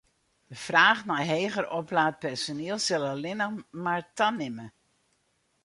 [0.49, 4.67] De fraach nei heger oplaat personiel sil allinnich mar tanimme.